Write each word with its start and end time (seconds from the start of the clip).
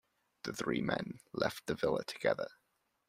The 0.45 0.53
three 0.53 0.81
men 0.81 1.19
left 1.31 1.67
the 1.67 1.75
Villa 1.75 2.03
together. 2.05 2.49